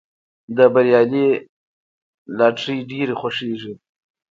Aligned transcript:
د 0.57 0.59
بریالي 0.73 1.27
لټیري 2.37 2.77
ډېر 2.91 3.07
خوښیږي. 3.19 3.73